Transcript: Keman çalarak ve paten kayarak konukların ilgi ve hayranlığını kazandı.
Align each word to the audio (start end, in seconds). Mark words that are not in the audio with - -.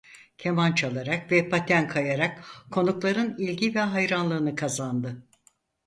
Keman 0.37 0.71
çalarak 0.75 1.31
ve 1.31 1.49
paten 1.49 1.87
kayarak 1.87 2.43
konukların 2.71 3.35
ilgi 3.37 3.75
ve 3.75 3.79
hayranlığını 3.79 4.55
kazandı. 4.55 5.25